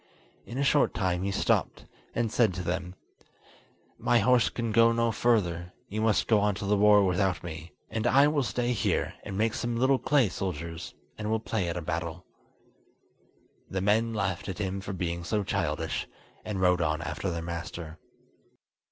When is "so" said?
15.23-15.43